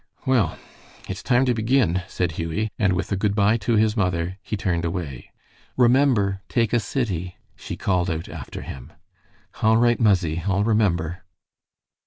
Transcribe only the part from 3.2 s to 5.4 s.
by to his mother he turned away.